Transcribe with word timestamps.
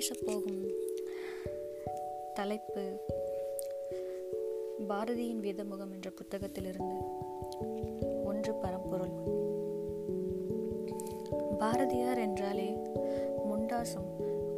பேசப்போகும் 0.00 0.60
தலைப்பு 2.34 2.82
பாரதியின் 4.88 5.40
வேதமுகம் 5.40 5.92
என்ற 5.92 6.10
புத்தகத்திலிருந்து 6.10 6.96
ஒன்று 8.24 8.54
பரம்பொருள். 8.54 9.12
பாரதியார் 11.58 12.18
என்றாலே 12.18 12.76
முண்டாசும் 13.50 14.10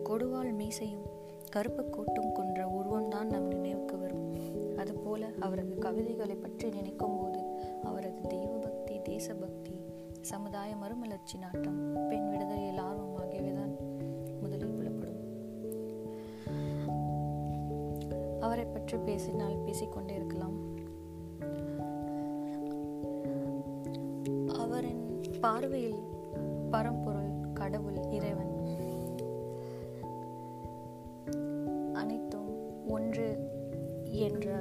கொடுவாள் 0.04 0.52
மீசையும் 0.52 1.06
கருப்பு 1.50 1.82
கோட்டும் 1.82 2.32
கொன்ற 2.32 2.64
உருவம்தான் 2.64 3.24
நம் 3.24 3.48
நினைவுக்கு 3.48 3.98
வரும். 3.98 4.36
அதுபோல 4.76 5.30
அவரது 5.38 5.78
கவிதைகளை 5.78 6.34
பற்றி 6.34 6.68
நினைக்கும் 6.68 7.18
போது 7.20 7.42
அவரது 7.82 8.20
தெய்வபக்தி 8.28 9.02
தேசபக்தி 9.02 9.74
சமுதாய 10.20 10.76
மறுமலர்ச்சி 10.76 11.38
நாட்டம் 11.38 12.08
பெண் 12.08 12.30
விடுதலையில் 12.30 12.78
ஆர்வம் 12.78 13.11
அவரை 18.52 18.70
பற்றி 18.72 18.96
பேசினால் 18.98 19.62
பேசிக்கொண்டே 19.64 20.14
இருக்கலாம். 20.14 20.56
அவரின் 24.58 25.04
பார்வையில் 25.40 26.00
பரம்பொருள் 26.70 27.30
கடவுள் 27.54 27.98
இறைவன். 28.10 28.52
அனைத்தும் 31.92 32.50
ஒன்று 32.88 33.28
என்ற 34.26 34.58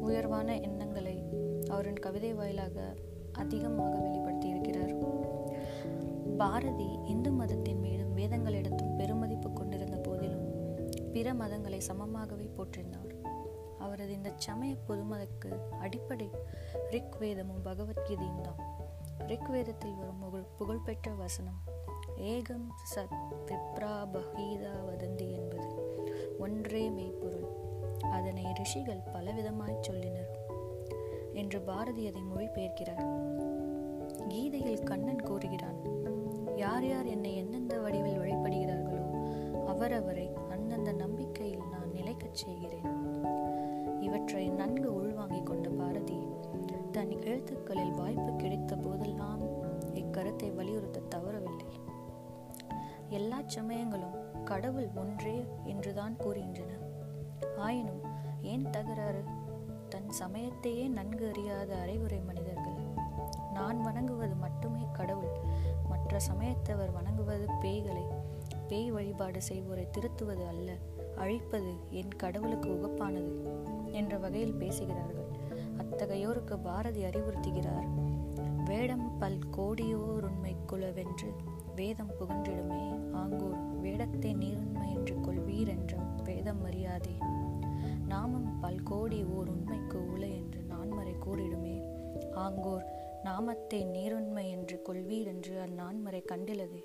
உயர்வான 0.00 0.60
எண்ணங்களை 0.60 1.16
அவரின் 1.68 2.02
கவிதை 2.06 2.34
வாயிலாக 2.34 2.94
அதிகமாக 3.32 3.96
வெளிப்படுத்தி 3.96 4.48
இருக்கிறார் 4.48 4.94
பாரதி 6.36 6.90
இந்து 7.06 7.32
மதத்தின் 7.32 7.80
மீதும் 7.80 8.16
வேதங்களிடத்தும் 8.16 8.96
பெருமதிப்பு 8.98 9.52
கொண்டு 9.52 9.67
பிற 11.18 11.32
மதங்களை 11.32 11.80
சமமாகவே 11.86 12.48
போற்றினார் 12.56 13.12
அவரது 13.78 14.12
இந்த 14.12 14.32
சமய 14.36 14.76
பொதுமதக்கு 14.88 15.50
அடிப்படை 15.80 16.30
ரிக் 16.90 17.16
வேதமும் 17.18 17.64
பகவத்கீதையும் 17.64 18.40
தான். 18.40 18.60
ரிக் 19.18 19.48
வேதத்தில் 19.48 19.94
வரும் 19.94 20.18
புகழ் 20.18 20.44
புகழ்பெற்ற 20.58 21.12
வசனம் 21.12 21.58
ஏகம் 22.16 22.68
சத் 22.94 23.16
விப்ரா 23.46 23.94
பகீதா 24.12 24.74
வதந்தி 24.88 25.30
என்பது 25.30 25.68
ஒன்றே 26.38 26.90
மெய்ப்பொருள். 26.90 27.48
அதனை 28.10 28.44
ரிஷிகள் 28.52 29.02
பலவிதமாய் 29.14 29.80
சொல்லினர் 29.80 30.38
என்று 31.32 31.60
பாரதி 31.60 32.06
அதை 32.06 32.22
மொழிபெயர்க்கிறார். 32.22 33.04
கீதையில் 34.28 34.82
கண்ணன் 34.82 35.22
கூறுகிறான் 35.22 35.80
யார் 36.56 36.88
யார் 36.88 37.06
என்னை 37.06 37.36
எந்தெந்த 37.36 37.78
வடிவில் 37.78 38.20
வழிபடுகிறார்களோ 38.20 39.06
அவரவரை 39.66 40.37
செய்கிறேன். 42.38 42.88
இவற்றை 44.00 44.48
நன்கு 44.48 44.94
உள்வாங்கிக் 44.94 45.46
கொண்ட 45.46 45.68
பாரதி 45.68 46.18
தன் 46.92 47.12
எழுத்துக்களில் 47.22 47.90
வாய்ப்பு 47.90 48.36
கிடைத்த 48.36 48.76
போதெல்லாம் 48.76 49.42
இக்கருத்தை 49.94 50.54
வலியுறுத்த 50.54 51.02
தவறவில்லை. 51.14 51.70
எல்லா 53.08 53.38
சமயங்களும் 53.46 54.16
கடவுள் 54.44 54.88
ஒன்றே 54.96 55.36
என்றுதான் 55.64 56.14
கூறுகின்றன. 56.18 56.72
ஆயினும் 57.58 58.02
ஏன் 58.42 58.70
தகராறு? 58.70 59.22
தன் 59.88 60.10
சமயத்தையே 60.10 60.88
நன்கு 60.88 61.28
அறியாத 61.28 61.76
அரைகுறை 61.76 62.20
மனிதர்கள். 62.20 62.78
நான் 63.52 63.80
வணங்குவது 63.80 64.34
மட்டுமே 64.34 64.86
கடவுள் 64.92 65.36
மற்ற 65.88 66.18
சமயத்தவர் 66.18 66.92
வணங்குவது 66.92 67.46
பேய்களை 67.62 68.04
பேய் 68.68 68.90
வழிபாடு 68.90 69.40
செய்வோரை 69.50 69.86
திருத்துவது 69.90 70.44
அல்ல. 70.48 70.70
அழிப்பது 71.18 71.72
என் 71.90 72.14
கடவுளுக்கு 72.16 72.68
உகப்பானது 72.70 73.32
என்ற 73.92 74.16
வகையில் 74.18 74.54
பேசுகிறார்கள். 74.54 75.28
அத்தகையோருக்கு 75.78 76.56
பாரதி 76.62 77.02
அறிவுறுத்துகிறார். 77.02 77.88
வேடம் 78.64 79.18
பல் 79.18 79.38
கோடியோர் 79.56 80.24
உண்மை 80.24 80.56
குலவென்று 80.66 81.30
வேதம் 81.74 82.10
புகன்றிடுமே. 82.20 82.84
ஆங்கூர் 83.12 83.60
வேடத்தை 83.80 84.34
நீருண்மை 84.34 84.88
என்று 84.94 85.14
கொள்வீர் 85.14 85.68
என்ற 85.68 85.96
வேதம் 86.24 86.64
அறியாதே. 86.64 87.16
நாமம் 88.08 88.58
பல்கோடி 88.62 89.20
ஓர் 89.24 89.48
உண்மைக்கு 89.48 89.98
உல 90.16 90.24
என்று 90.34 90.60
நான்மறை 90.60 91.14
கூறிடுமே. 91.26 91.76
ஆங்கோர் 92.34 92.84
நாமத்தை 93.22 93.84
நீருண்மை 93.84 94.48
என்று 94.50 94.82
கொள்வீர் 94.88 95.26
என்று 95.26 95.54
அந்நான்மறை 95.66 96.22
கண்டிலதே. 96.32 96.82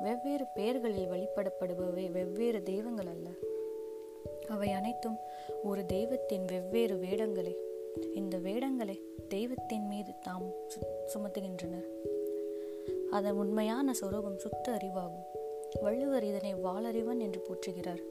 வெவ்வேறு 0.00 0.46
பெயர்களில் 0.54 1.10
வழிபடப்படுபவை 1.10 2.10
வெவ்வேறு 2.10 2.62
தெய்வங்கள் 2.62 3.06
அல்ல. 3.06 3.28
அவை 4.48 4.70
அனைத்தும் 4.70 5.16
ஒரு 5.62 5.86
தெய்வத்தின் 5.86 6.44
வெவ்வேறு 6.44 6.96
வேடங்களே. 6.96 7.56
இந்த 8.14 8.38
வேடங்களை 8.38 9.02
தெய்வத்தின் 9.28 9.86
மீது 9.86 10.12
தாம் 10.22 10.52
சுமத்துகின்றனர். 11.14 11.86
அதன் 13.10 13.32
உண்மையான 13.32 13.92
சொரூபம் 13.92 14.38
சுத்த 14.38 14.72
அறிவாகும். 14.72 15.26
வள்ளுவர் 15.80 16.24
இதனை 16.24 16.54
வாளறிவன் 16.54 17.18
என்று 17.18 17.46
போற்றுகிறார். 17.46 18.02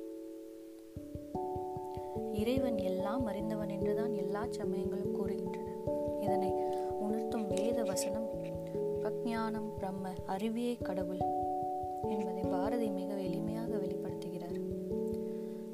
இறைவன் 2.34 2.78
எல்லாம் 2.78 3.26
அறிந்தவன் 3.26 3.70
என்றுதான் 3.70 4.14
எல்லா 4.14 4.48
சமயங்களும் 4.50 5.16
கூறுகின்றன. 5.16 5.70
இதனை 6.22 6.52
உணர்த்தும் 7.00 7.48
வேத 7.48 7.84
வசனம் 7.84 8.30
பிரஜானம் 9.00 9.76
பிரம்ம 9.78 10.14
அறிவியே 10.28 10.82
கடவுள். 10.84 11.40
என்பதை 12.09 12.44
பாரதி 12.44 12.89
மிக 12.89 13.13
எளிமையாக 13.13 13.78
வெளிப்படுத்துகிறார். 13.78 14.59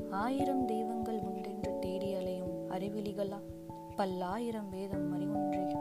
ஆயிரம் 0.09 0.65
தெய்வங்கள் 0.65 1.19
உண்டென்று 1.19 1.79
தேடி 1.79 2.13
அலையும் 2.13 2.69
அறிவிலிகளா? 2.69 3.39
பல்லாயிரம் 3.95 4.69
வேதம் 4.69 5.13
அறிவொன்றே 5.13 5.77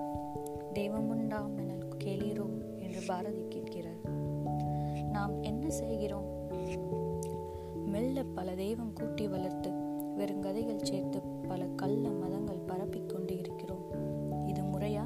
தெய்வமுண்டாம் 0.74 1.56
என 1.56 1.74
கேளீரோ 2.04 2.46
என்று 2.76 3.00
பாரதி 3.06 3.44
கேட்கிறார். 3.48 4.10
நாம் 5.12 5.42
என்ன 5.42 5.70
செய்கிறோம்? 5.70 6.34
மெல்ல 7.86 8.22
பல 8.22 8.54
தெய்வம் 8.54 8.92
கூட்டி 8.92 9.28
வளர்த்து 9.28 9.70
வெறும் 10.16 10.40
கதைகள் 10.40 10.84
சேர்த்து 10.84 11.20
பல 11.48 11.64
கள்ள 11.64 12.08
மதங்கள் 12.08 12.60
பரப்பிக் 12.66 13.08
கொண்டு 13.08 13.38
இருக்கிறோம் 13.38 13.84
இது 14.46 14.62
முறையா? 14.62 15.04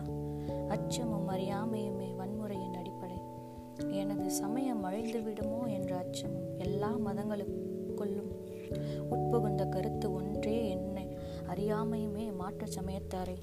அச்சமும் 0.69 1.29
அறியாமையுமே 1.29 2.15
வன்முறையின் 2.19 2.77
அடி 2.77 2.90
எனது 3.89 4.31
சமயம் 4.31 4.85
அழிந்துவிடுமோ 4.85 5.67
என்ற 5.67 5.97
அச்சம் 5.97 6.59
எல்லா 6.59 6.97
மதங்களுக்குள்ளும் 6.97 8.31
உட்புகுந்த 9.11 9.69
கருத்து 9.69 10.13
ஒன்றே 10.13 10.69
என்னை? 10.69 11.17
அறியாமையுமே 11.47 12.37
மாற்ற 12.37 12.67
சமயத்தாரை 12.67 13.39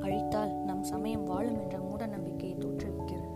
அழித்தால் 0.00 0.52
நம் 0.52 0.82
சமயம் 0.82 1.24
வாழும் 1.24 1.60
என்ற 1.60 1.78
மூட 1.78 2.06
நம்பிக்கையை 2.06 2.58
தோற்றுவிக்கிறது. 2.58 3.34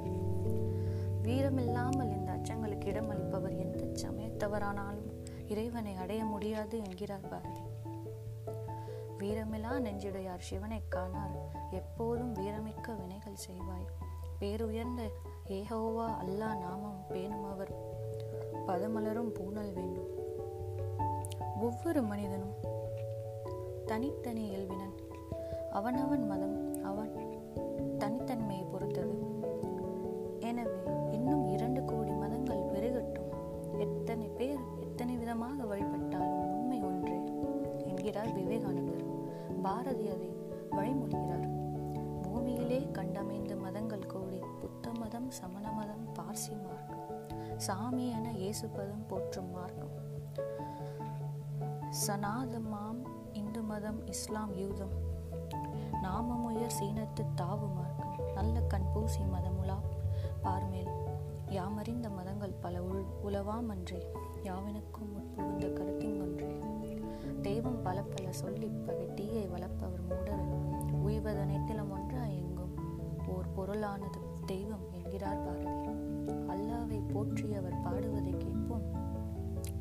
வீரமில்லாமல் 1.22 2.12
இந்த 2.12 2.32
அச்சங்களுக்கு 2.32 2.90
இடமளிப்பவர் 2.90 3.56
எந்த 3.56 3.84
சமயத்தவரானாலும் 3.84 5.10
இறைவனை 5.48 5.94
அடைய 5.94 6.24
முடியாது 6.24 6.78
என்கிறார் 6.78 7.28
பாரதி. 7.28 7.60
வீரமில்லா 9.18 9.80
நெஞ்சுடையார் 9.80 10.38
சிவனை 10.38 10.82
காணார். 10.88 11.38
எப்போதும் 11.70 12.34
வீரமிக்க 12.34 12.96
வினைகள் 13.00 13.42
செய்வாய். 13.48 14.09
பேருயர்ந்த 14.40 15.00
ஏகோவா 15.48 16.06
அல்லா 16.24 16.58
நாமம் 16.58 17.04
பேணும் 17.08 17.44
அவர். 17.44 17.72
பதமலரும் 18.66 19.32
பூணல் 19.32 19.72
வேண்டும். 19.72 20.08
ஒவ்வொரு 21.60 22.02
மனிதனும் 22.02 22.52
தனித்தனி 23.86 24.46
இயல்பினன். 24.46 24.94
அவனவன் 25.70 26.26
மதம் 26.26 26.84
அவன் 26.84 27.12
தனித்தன்மையை 27.98 28.64
பொறுத்தது. 28.70 29.18
எனவே 30.40 30.78
இன்னும் 31.10 31.46
இரண்டு 31.46 31.84
கோடி 31.84 32.10
மதங்கள் 32.10 32.68
பெருகட்டும். 32.72 33.28
எத்தனை 33.78 34.28
பேர் 34.28 34.58
எத்தனை 34.80 35.16
விதமாக 35.16 35.64
வழிபட்டாலும் 35.64 36.52
உண்மை 36.54 36.82
ஒன்றே 36.82 37.20
என்கிறார் 37.86 38.32
விவேகானந்தர். 38.32 39.04
பாரதி 39.62 40.08
அதை 40.08 40.30
வழிமொழிகிறார். 40.70 41.49
புத்த 44.70 44.90
மதம் 45.00 45.30
சமண 45.30 45.70
மதம் 45.70 46.14
பார்சி 46.14 46.62
மார்க்கம். 46.62 47.04
சாமி 47.56 48.08
என 48.08 48.32
இயேசுபதம் 48.32 49.06
போற்றும் 49.06 49.50
மார்க்கம். 49.50 49.94
சனாதமாம் 52.06 53.00
இந்து 53.32 53.62
மதம் 53.62 54.06
இஸ்லாம் 54.06 54.56
யூதம். 54.56 54.94
நாமமுயர் 56.02 56.76
சீனத்து 56.80 57.24
தாவு 57.36 57.74
மார்க்கம். 57.74 58.32
நல்ல 58.34 58.60
கண் 58.60 58.86
பூசி 58.94 59.20
மதமுலா. 59.22 59.78
பார்மேல் 60.42 60.92
யாமறிந்த 61.48 62.10
மதங்கள் 62.10 62.54
பல 62.60 62.82
உள் 62.82 63.04
உலவாமன்றே 63.24 64.06
யாவினுக்கும் 64.42 65.12
உட்புகுந்த 65.14 65.66
கருத்திங்கொன்றே 65.66 66.50
தெய்வம் 67.42 67.82
பல 67.82 68.02
பல 68.02 68.32
சொல்லி 68.32 68.66
பகை 68.66 69.14
தீயை 69.14 69.46
வளர்ப்பவர் 69.46 70.02
மூடர் 70.02 70.48
உய்வதனைத்திலும் 71.06 71.90
ஒன்றா 71.90 72.24
எங்கும் 72.24 72.74
ஓர் 73.26 73.52
பொருளானது 73.56 74.29
தெய்வம் 74.52 74.86
என்கிறார் 74.98 75.42
பாரதி. 75.44 75.92
அல்லாவை 76.52 76.98
போற்றி 77.12 77.48
அவர் 77.58 77.82
பாடுவதை 77.84 78.32
கேட்போம். 78.36 78.86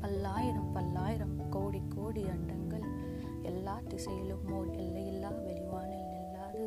பல்லாயிரம் 0.02 0.72
பல்லாயிரம் 0.74 1.36
கோடி 1.50 1.82
கோடி 1.96 2.24
அண்டங்கள் 2.34 2.86
எல்லா 3.42 3.76
திசையிலும் 3.88 4.46
ஓர் 4.58 4.70
எல்லையில்லா 4.76 5.32
வெளிவானில் 5.48 6.10
நில்லாது. 6.14 6.66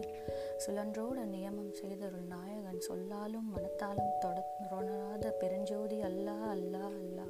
சுழன்றோட 0.65 1.19
நியமம் 1.35 1.73
செய்தருள் 1.81 2.27
நாயகன் 2.35 2.81
சொல்லாலும் 2.81 3.49
மனத்தாலும் 3.51 4.13
தொடராத 4.23 5.25
பெருஞ்சோதி 5.41 5.99
அல்லா 6.11 6.37
அல்லா 6.55 6.85
அல்லா. 7.01 7.27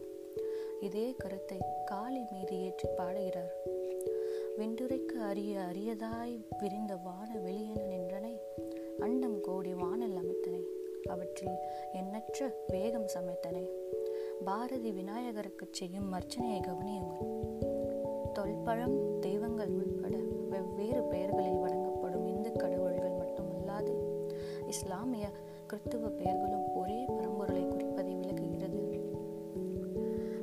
இதே 0.80 1.06
கருத்தை 1.18 1.58
காளி 1.84 2.22
மீது 2.32 2.54
ஏற்றி 2.66 2.88
பாடுகிறார். 2.96 3.52
வெண்டுரைக்கு 4.58 5.16
அரிய 5.30 5.52
அரியதாய் 5.68 6.34
விரிந்த 6.60 6.92
வான 7.06 7.28
வெளியென 7.46 7.82
நின்றனை 7.92 8.34
அண்டம் 8.98 9.38
கோடி 9.40 9.72
வானல் 9.74 10.16
அவற்றில் 11.12 11.56
எண்ணற்ற 11.92 12.50
வேகம் 12.68 13.08
சமைத்தன. 13.14 13.56
பாரதி 14.44 14.90
விநாயகருக்கு 14.92 15.66
செய்யும் 15.70 16.12
அர்ச்சனையை 16.12 16.60
கவனியுங்கள். 16.60 17.28
தொல்பழம் 18.32 18.96
தெய்வங்கள் 19.18 19.72
உட்பட 19.80 20.16
வெவ்வேறு 20.50 21.02
பெயர்களில் 21.04 21.60
வணங்கப்படும் 21.60 22.26
இந்து 22.26 22.52
கடவுள்கள் 22.52 23.18
மட்டுமல்லாது 23.20 23.92
இஸ்லாமிய 24.66 25.26
கிறித்துவ 25.66 26.08
பெயர்களும் 26.08 26.66
ஒரே 26.74 26.98
பரம்பொருளை 27.06 27.64
குறிப்பதை 27.66 28.14
விளக்குகிறது. 28.18 28.80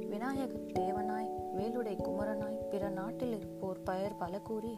விநாயக 0.09 0.53
தேவனாய் 0.79 1.31
வேலுடை 1.57 1.95
குமரனாய் 2.01 2.63
பிற 2.69 2.89
நாட்டில் 2.89 3.35
இருப்போர் 3.37 3.83
பெயர் 3.83 4.17
பல 4.17 4.39
கூறி 4.39 4.73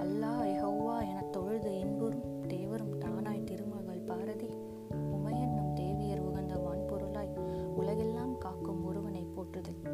அல்லாஹ் 0.00 0.44
எஹவ்வா 0.54 0.96
என 1.08 1.20
தொழுது 1.30 1.72
இன்புறும் 1.78 2.27
ஒருவனை 9.58 9.92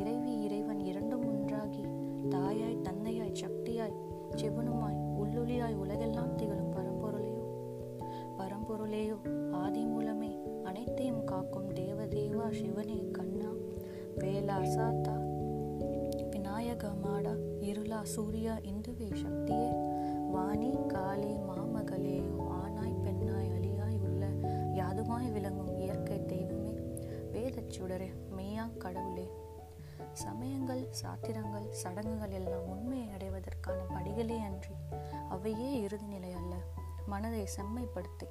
இறைவி 0.00 0.32
இறைவன் 0.42 0.80
இரண்டும் 0.80 1.24
ஒன்றாகி 1.26 1.82
தாயாய் 2.30 2.82
தந்தையாய் 2.82 3.34
சக்தியாய் 3.34 3.96
செவனுமாய் 4.34 4.96
உள்ளொளியாய் 5.16 5.74
உலகெல்லாம் 5.74 6.36
திகழும் 6.36 6.70
பரம்பொருளையோ? 6.70 7.42
பரம்பொருளேயோ 8.38 9.16
ஆதி 9.54 9.82
மூலமே 9.86 10.30
அனைத்தையும் 10.64 11.24
காக்கும் 11.24 11.68
தேவதேவா 11.74 12.46
சிவனே 12.50 12.98
கண்ணா 13.12 13.50
வேலா 14.16 14.58
சாத்தா 14.74 15.16
விநாயக 16.30 16.94
மாடா 17.04 17.34
இருளா 17.62 18.00
சூர்யா 18.14 18.56
இந்துவே 18.64 19.08
சக்தியே 19.14 19.68
வாணி 20.30 20.72
காளி 20.86 21.34
மாமகளேயோ 21.48 22.32
ஆனாய் 22.60 23.00
பெண்ணாய் 23.04 23.52
அலியாய் 23.52 24.00
உள்ள 24.02 24.24
யாதுமாய் 24.74 25.32
விளங்கும் 25.32 25.71
சுடரே 27.78 28.12
மெய்யா 28.36 28.76
கடவுளே. 28.76 29.30
சமயங்கள் 30.12 30.88
சாத்திரங்கள் 31.02 31.68
சடங்குகள் 31.70 32.30
எல்லாம் 32.30 32.68
உண்மையை 32.68 33.08
அடைவதற்கான 33.10 33.78
படிகளே 33.94 34.38
அன்றி 34.38 34.74
அவையே 35.28 35.80
இறுதி 35.80 36.06
நிலை 36.06 36.32
அல்ல. 36.32 36.54
மனதை 37.06 37.48
செம்மைப்படுத்தி. 37.56 38.28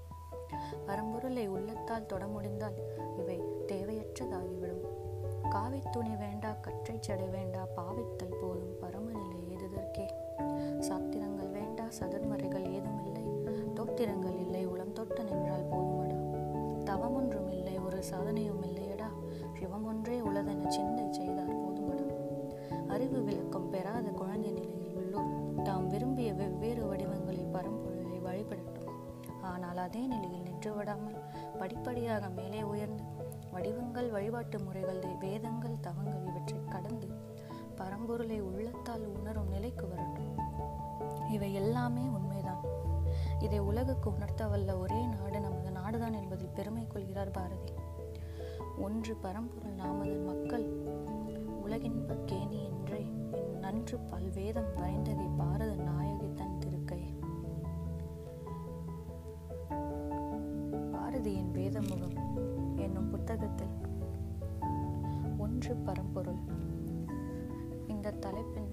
பரம்பொருளை 0.87 1.47
உள்ளத்தால் 1.47 2.05
தொட 2.05 2.27
முடிந்தால் 2.27 2.77
இவை 3.17 3.41
தேவையற்றதாகிவிடும். 3.41 4.85
காவித்துணி 5.51 6.17
வேண்டா 6.17 6.51
கற்றை 6.51 6.97
சடை 6.99 7.27
வேண்டா 7.27 7.67
பாவித்தல் 7.77 8.35
போதும் 8.41 8.77
பரமநிலை 8.81 9.39
ஏதுதற்கே. 9.49 10.07
சாத்திரங்கள் 10.79 11.51
வேண்டா 11.51 11.83
சதுர்மறைகள் 11.99 12.71
ஏதுமில்லை. 12.71 13.23
தோத்திரங்கள் 13.75 14.39
இல்லை 14.39 14.65
உளம் 14.65 14.93
தொட்டு 14.93 15.23
நின்றால் 15.23 15.69
போதுமடா. 15.69 16.19
தவமொன்றும் 16.83 17.49
இல்லை 17.49 17.79
ஒரு 17.79 18.03
சாதனையும் 18.03 18.50
ஆனால் 29.71 29.85
அதே 29.85 30.07
நிலையில் 30.07 30.41
நின்று 30.41 30.73
விடாமல் 30.73 31.17
படிப்படியாக 31.57 32.29
மேலே 32.29 32.63
உயர்ந்து 32.63 33.03
வடிவங்கள் 33.51 34.09
வழிபாட்டு 34.09 34.59
முறைகள் 34.59 35.17
வேதங்கள் 35.19 35.79
தவங்கள் 35.79 36.25
இவற்றை 36.25 36.59
கடந்து 36.69 37.07
பரம்பொருளை 37.77 38.39
உள்ளத்தால் 38.39 39.05
உணரும் 39.05 39.49
நிலைக்கு 39.49 39.87
வரட்டும். 39.87 40.37
இவை 41.29 41.53
எல்லாமே 41.53 42.07
உண்மைதான். 42.07 42.63
இதை 43.39 43.59
உலகுக்கு 43.59 44.13
உணர்த்த 44.13 44.47
வல்ல 44.47 44.77
ஒரே 44.77 45.05
நாடு 45.05 45.39
நமது 45.39 45.69
நாடுதான் 45.69 46.21
என்பதில் 46.21 46.53
பெருமை 46.53 46.87
கொள்கிறார் 46.87 47.31
பாரதி. 47.31 47.73
ஒன்று 48.77 49.15
பரம்பொருள் 49.15 49.75
நாமதன் 49.75 50.25
மக்கள். 50.25 50.65
உலகின்ப 51.63 52.13
கேணி 52.13 52.63
என்றே 52.63 53.05
நன்று 53.59 53.99
பல்வேதம் 53.99 54.73
வரைந்ததை 54.75 55.27
பாரத 55.37 55.75
நாய 55.75 56.10
பாரதியின் 61.21 61.51
வேதமுகம் 61.51 62.13
என்னும் 62.77 63.09
புத்தகத்தில். 63.09 63.67
ஒன்று 65.37 65.75
பரம்பொருள். 65.75 66.39
இந்த 67.87 68.11
தலைப்பின் 68.11 68.71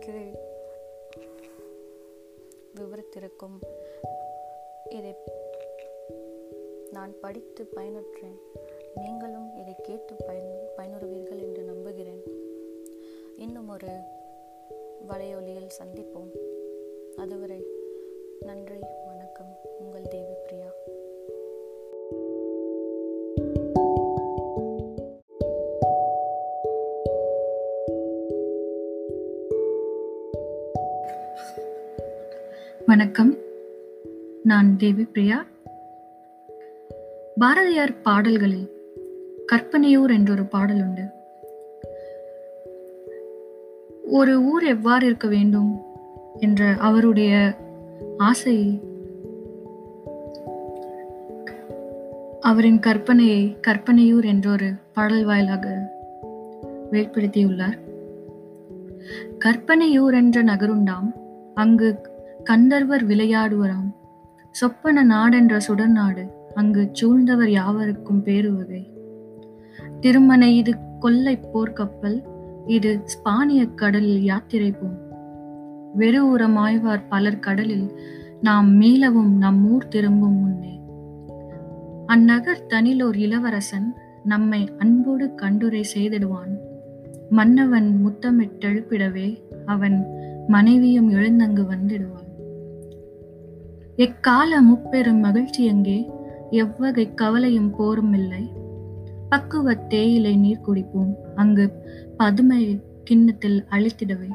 கீழ் 0.00 0.34
விவரித்திருக்கும் 2.74 3.60
இதை 4.90 5.14
நான் 6.92 7.20
படித்து 7.20 7.68
பயனுற்றேன். 7.76 8.38
நீங்களும் 8.94 9.56
இதை 9.56 9.76
கேட்டு 9.82 10.14
பயன் 10.14 10.68
பயனுறுவீர்கள் 10.76 11.38
என்று 11.38 11.62
நம்புகிறேன். 11.62 12.22
இன்னும் 13.36 13.68
ஒரு 13.68 13.88
வலையொலியில் 15.08 15.70
சந்திப்போம். 15.82 16.32
அதுவரை 17.16 17.66
நன்றி. 18.40 19.02
வணக்கம். 19.34 19.58
உங்கள் 19.78 20.08
தேவி 20.08 20.34
பிரியா. 20.46 20.66
வணக்கம். 32.86 33.36
நான் 34.42 34.76
தேவி 34.76 35.04
பிரியா. 35.04 35.46
பாரதியார் 37.38 38.02
பாடல்களில் 38.02 38.70
கற்பனையூர் 39.52 40.14
என்றொரு 40.14 40.44
பாடல் 40.44 40.82
உண்டு. 40.82 41.04
ஒரு 44.04 44.40
ஊர் 44.40 44.64
எவ்வாறு 44.64 45.06
இருக்க 45.06 45.28
வேண்டும் 45.28 45.82
என்ற 46.38 46.64
அவருடைய 46.64 47.54
ஆசை 48.16 48.92
அவரின் 52.40 52.78
கற்பனையை 52.78 53.56
கற்பனையூர் 53.66 54.24
என்றொரு 54.24 54.72
பாடல் 54.92 55.24
வாயிலாக 55.24 55.92
வெளிப்படுத்தியுள்ளார். 56.90 57.78
கற்பனையூர் 59.38 60.14
என்ற 60.14 60.44
நகருண்டாம் 60.44 61.12
அங்கு 61.54 61.98
கந்தர்வர் 62.44 63.06
விளையாடுவராம். 63.06 63.90
சொப்பன 64.50 65.04
நாடென்ற 65.04 65.56
சுடர் 65.56 65.88
நாடு 65.88 66.24
அங்கு 66.54 66.90
சூழ்ந்தவர் 66.92 67.48
யாவருக்கும் 67.48 68.22
பேருவகை 68.24 68.92
திருமனை 70.00 70.56
இது 70.56 70.74
கொல்லை 71.00 71.38
போர்க்கப்பல் 71.54 72.22
இது 72.66 73.00
ஸ்பானிய 73.04 73.74
கடலில் 73.74 74.22
யாத்திரை 74.22 74.70
போம். 74.70 74.98
வெறுவுரம் 75.98 76.56
ஆய்வார் 76.56 77.02
பலர் 77.08 77.38
கடலில் 77.38 78.00
நாம் 78.44 78.80
மீளவும் 78.80 79.36
நம் 79.36 79.72
ஊர் 79.72 79.88
திரும்பும் 79.88 80.38
முன்னே. 80.40 80.80
அந்நகர் 82.06 82.66
தனிலோர் 82.68 83.16
இளவரசன் 83.16 83.94
நம்மை 84.24 84.68
அன்போடு 84.78 85.26
கண்டுரை 85.26 85.84
செய்திடுவான். 85.94 86.52
மன்னவன் 87.30 87.88
முத்தமிட்டெழுப்பிடவே 88.04 89.42
அவன் 89.66 90.06
மனைவியும் 90.46 91.10
எழுந்தங்கு 91.10 91.64
வந்திடுவாள் 91.70 92.30
எக்கால 93.96 94.60
முப்பெரும் 94.60 95.18
மகிழ்ச்சி 95.18 95.64
எங்கே? 95.64 96.10
எவ்வகை 96.50 97.14
கவலையும் 97.14 97.74
போரும் 97.76 98.12
இல்லை. 98.12 98.52
பக்குவ 99.28 99.74
தேயிலை 99.74 100.36
நீர் 100.36 100.64
குடிப்போம். 100.66 101.14
அங்கு 101.34 101.72
பதுமை 102.16 102.80
கிண்ணத்தில் 103.04 103.64
அழித்திடவே. 103.70 104.30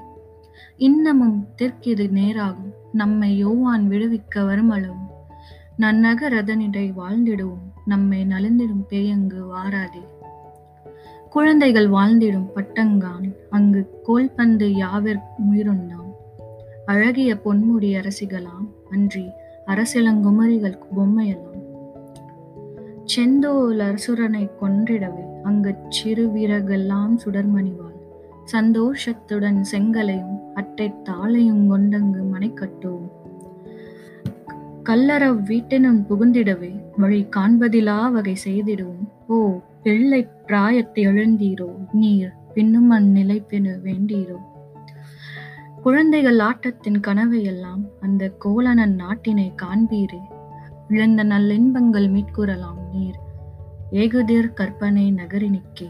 இன்னமும் 0.77 1.47
தெற்கிது 1.61 2.09
நேராகும். 2.09 2.77
நம்மை 2.91 3.37
யோவான் 3.37 3.89
விடுவிக்க 3.89 4.35
வருமளவும். 4.35 5.07
நன்னக 5.75 6.29
ரதனிடை 6.29 6.93
வாழ்ந்திடுவோம். 6.93 7.67
நம்மை 7.85 8.25
நலிந்திடும் 8.25 8.85
பேயங்கு 8.89 9.47
வாராதே. 9.55 10.03
குழந்தைகள் 11.29 11.89
வாழ்ந்திடும் 11.89 12.47
பட்டங்கான். 12.55 13.35
அங்கு 13.49 13.89
கோல்பந்து 14.03 14.67
யாவர் 14.67 15.21
உயிருண்டாம்? 15.51 16.13
அழகிய 16.85 17.35
பொன்முடி 17.35 17.95
அரசிகளாம். 17.95 18.69
அன்றி 18.91 19.29
அரசிலங்குமரிகள் 19.67 20.77
பொம்மையெல்லாம். 20.97 21.47
செந்தோல் 23.05 23.77
அரசுரனை 23.77 24.49
கொன்றிடவே. 24.61 25.41
அங்குச் 25.43 25.91
சிறு 25.91 26.27
வீரர்களெல்லாம் 26.27 27.17
சுடர்மணிவார். 27.25 27.88
சந்தோஷத்துடன் 28.49 29.65
செங்கலையும் 29.71 30.39
அட்டைத் 30.55 31.09
தாளையும் 31.09 31.71
கொண்டங்கு 31.71 32.29
மனை 32.29 32.51
கட்டுவோம் 32.51 33.07
கல்லறவ் 34.83 35.41
வீட்டினும் 35.43 36.05
புகுந்திடவே 36.09 36.83
வழி 36.97 37.27
காண்பதிலா 37.35 38.11
வகை 38.11 38.37
செய்திடுவோம். 38.45 39.07
ஓ 39.27 39.59
பிள்ளை 39.83 40.27
பிராயத்தை 40.45 41.07
எழுந்தீரோ 41.07 41.69
நீர் 41.91 42.33
பின்னும் 42.53 42.91
அந்நிலை 42.91 43.43
வேண்டீரோ. 43.83 44.35
குழந்தைகள் 45.83 46.39
ஆட்டத்தின் 46.39 46.99
கனவையெல்லாம் 47.07 47.85
அந்த 48.01 48.29
கோலனன் 48.29 48.95
நாட்டினை 48.95 49.53
காண்பீரே. 49.55 50.21
இழந்த 50.89 51.23
நல்லின்பங்கள் 51.23 52.09
மீட்குறலாம் 52.09 52.79
நீர். 52.93 53.19
ஏகுதிர் 53.91 54.53
கற்பனை 54.53 55.13
நகரினிக்கே 55.13 55.89